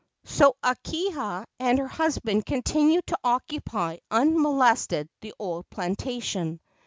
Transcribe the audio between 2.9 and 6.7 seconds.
to occupy unmolested the old plantation.